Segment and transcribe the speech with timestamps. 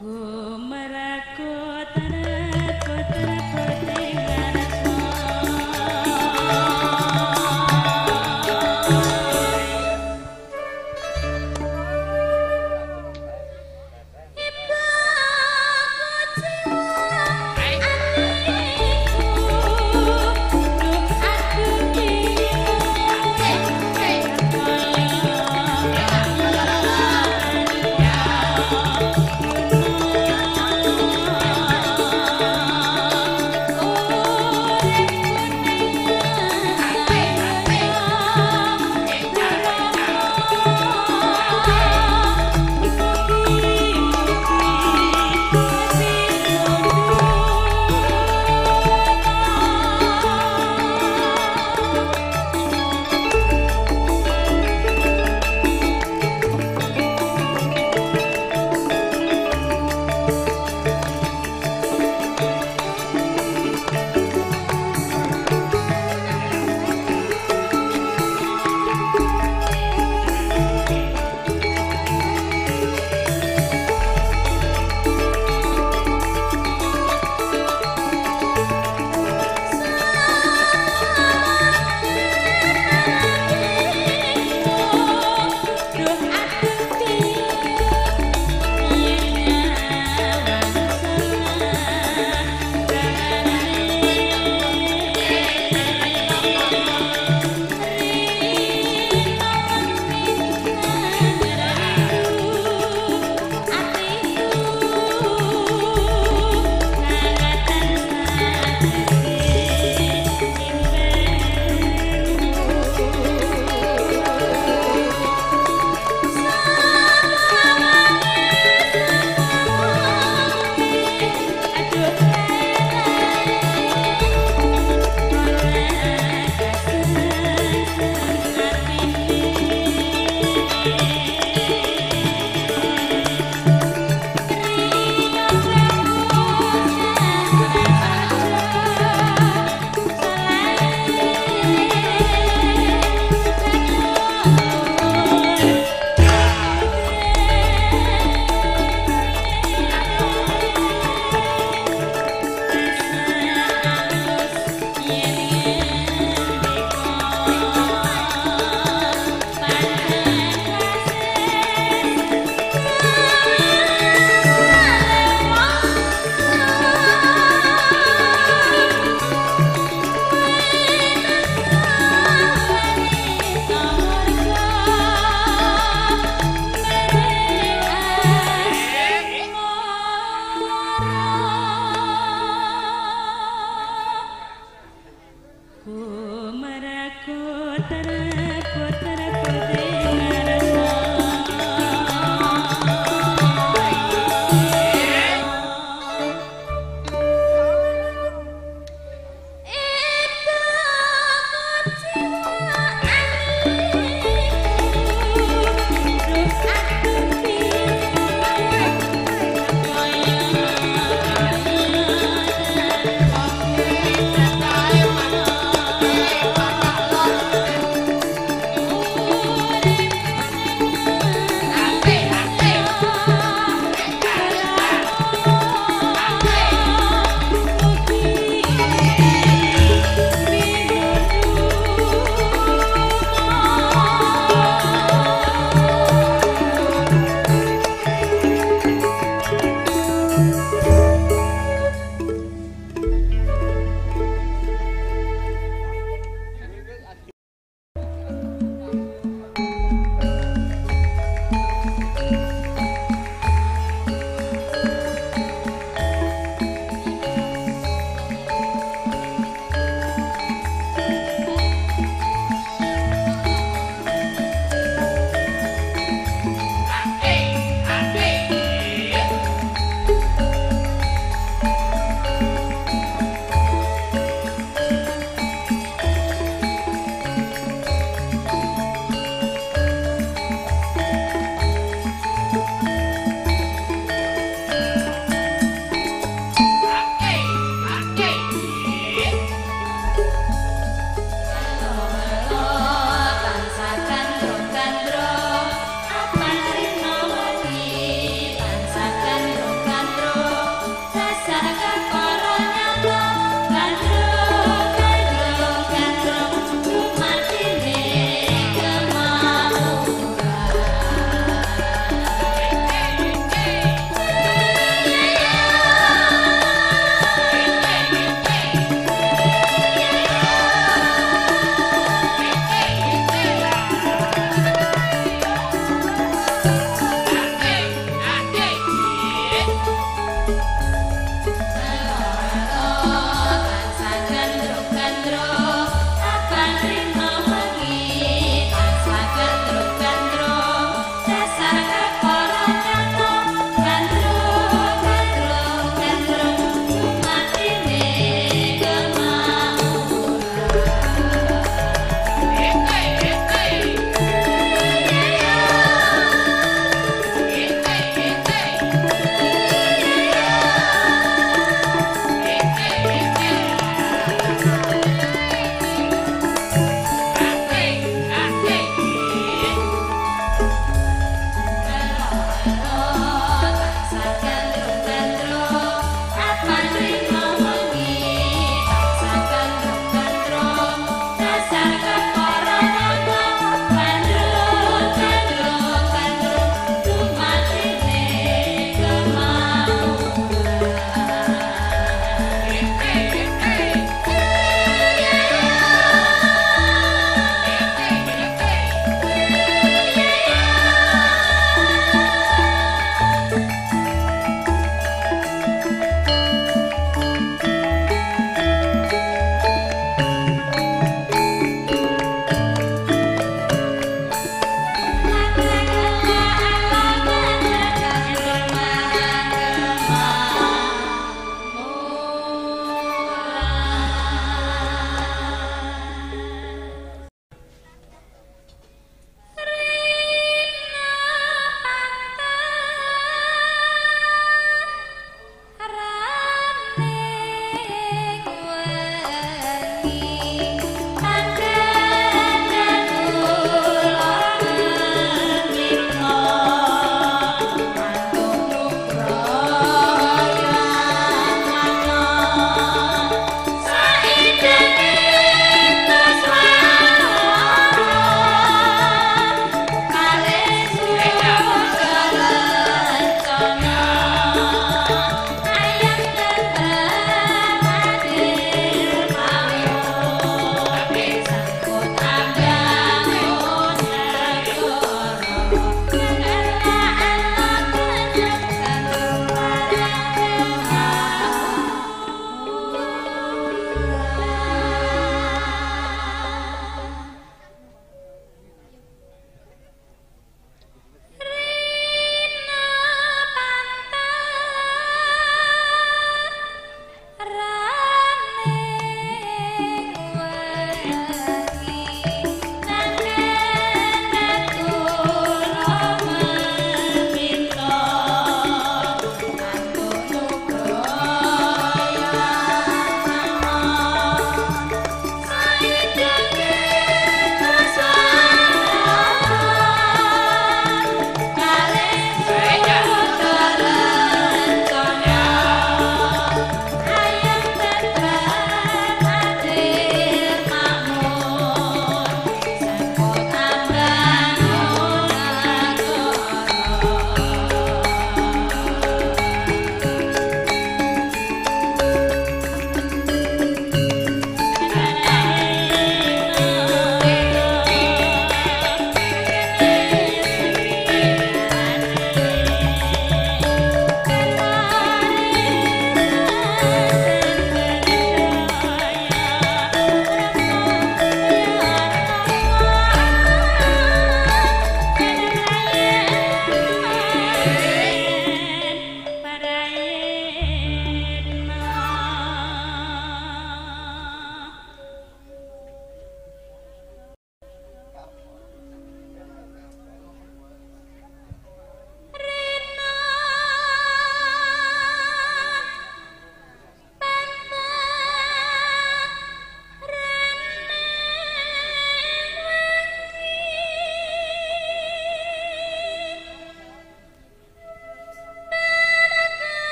[0.00, 0.57] good.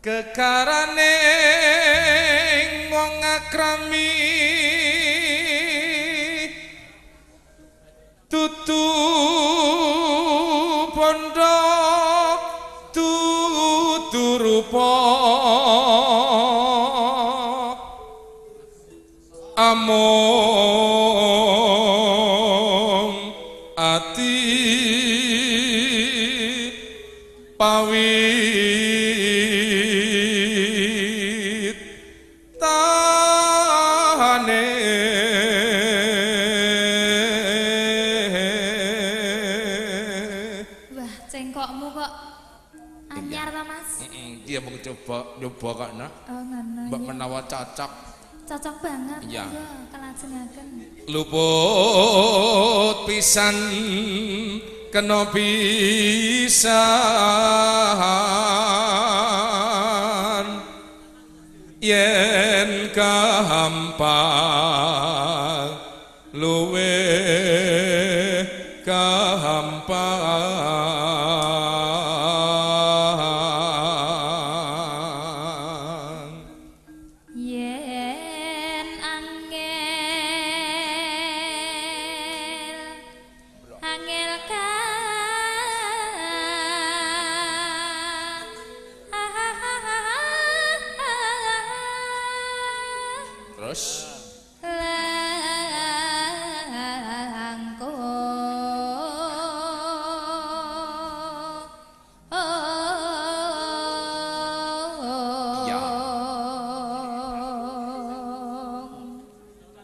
[0.00, 1.16] Kekarane
[2.88, 4.16] wong akrami.
[8.32, 8.86] Tutu
[10.96, 11.56] bondo
[12.96, 14.92] tutu rupa.
[19.60, 20.49] Among
[45.90, 46.82] coba kak nah Oh, ngono.
[46.88, 47.92] mbak menawa cocok
[48.46, 49.20] Cocok banget.
[49.30, 49.46] Iya.
[49.90, 50.66] kelajengaken.
[51.06, 53.54] luput pisan
[54.90, 55.22] kena
[60.00, 60.46] pisan
[61.80, 64.10] yen kahampang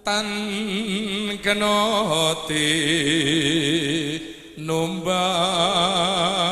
[0.07, 0.30] tan
[1.42, 2.70] kenoti
[4.62, 6.45] numbas